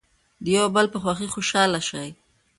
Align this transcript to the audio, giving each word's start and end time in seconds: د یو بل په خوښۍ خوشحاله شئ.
د 0.43 0.45
یو 0.57 0.67
بل 0.75 0.85
په 0.93 0.97
خوښۍ 1.03 1.27
خوشحاله 1.35 1.79
شئ. 1.89 2.09